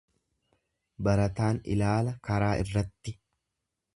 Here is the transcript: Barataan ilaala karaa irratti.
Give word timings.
Barataan 1.07 1.59
ilaala 1.75 2.15
karaa 2.29 2.51
irratti. 2.65 3.17